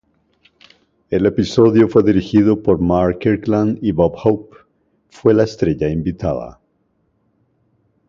El 1.11 1.27
episodio 1.27 1.87
fue 1.87 2.01
dirigido 2.01 2.63
por 2.63 2.79
Mark 2.81 3.19
Kirkland 3.19 3.77
y 3.83 3.91
Bob 3.91 4.15
Hope, 4.23 4.57
fue 5.11 5.31
la 5.35 5.43
estrella 5.43 5.89
invitada. 5.89 6.59